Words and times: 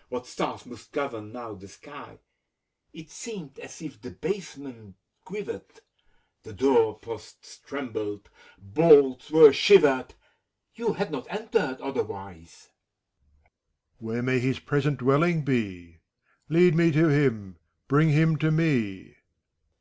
—What 0.08 0.26
stars 0.26 0.66
must 0.66 0.90
govern 0.90 1.30
now 1.30 1.54
the 1.54 1.68
skies! 1.68 2.18
It 2.92 3.08
seemed 3.08 3.60
as 3.60 3.80
if 3.80 4.02
the 4.02 4.10
basement 4.10 4.96
quivered; 5.24 5.62
70 5.70 5.72
FAUST. 5.74 5.82
The 6.42 6.52
door 6.54 6.98
posts 6.98 7.58
trembled, 7.60 8.28
bolts 8.58 9.30
were 9.30 9.52
shivered: 9.52 10.14
You 10.74 10.94
had 10.94 11.12
not 11.12 11.28
entered, 11.30 11.80
otherwise. 11.80 12.70
MEPHISTOPHELES. 14.00 14.00
Where 14.00 14.22
may 14.22 14.40
his 14.40 14.58
present 14.58 14.98
dwelling 14.98 15.44
bef 15.44 16.00
Lead 16.48 16.74
me 16.74 16.90
to 16.90 17.06
him! 17.06 17.60
Bring 17.88 18.08
him 18.08 18.38
to 18.38 18.50
me 18.50 19.14